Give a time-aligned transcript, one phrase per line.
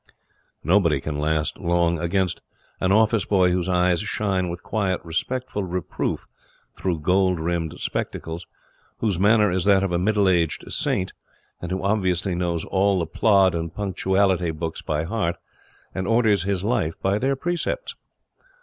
[0.63, 2.41] Nobody can last long against
[2.79, 6.25] an office boy whose eyes shine with quiet, respectful reproof
[6.75, 8.47] through gold rimmed spectacles,
[8.97, 11.13] whose manner is that of a middle aged saint,
[11.61, 15.35] and who obviously knows all the Plod and Punctuality books by heart
[15.93, 17.93] and orders his life by their precepts.